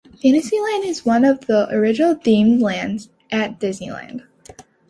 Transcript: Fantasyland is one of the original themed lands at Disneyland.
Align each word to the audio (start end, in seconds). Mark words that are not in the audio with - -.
Fantasyland 0.19 0.83
is 0.83 1.05
one 1.05 1.23
of 1.23 1.41
the 1.41 1.69
original 1.71 2.15
themed 2.15 2.59
lands 2.59 3.09
at 3.31 3.59
Disneyland. 3.59 4.23